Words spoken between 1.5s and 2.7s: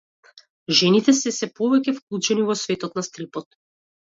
повеќе вклучени во